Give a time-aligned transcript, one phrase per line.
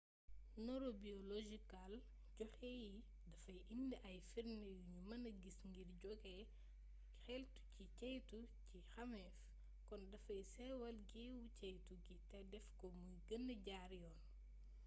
[0.65, 1.93] neurobiologikal
[2.37, 2.89] joxe y
[3.31, 6.35] dafay indi ay firnde yu nu mëna gis ngir joge
[7.23, 9.35] xeltu ci ceytu ci xameef
[9.87, 14.19] kon dafay sewal géeewu ceytu gi te def ko mu gëna jaar yoon